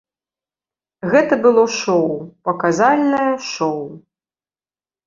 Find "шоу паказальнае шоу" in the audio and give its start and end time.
1.81-3.83